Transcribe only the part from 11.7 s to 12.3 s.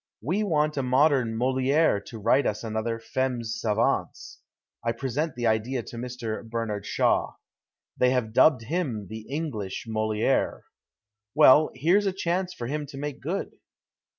here's a